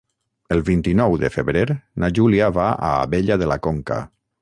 [0.55, 1.63] El vint-i-nou de febrer
[2.05, 4.05] na Júlia va a Abella de la Conca.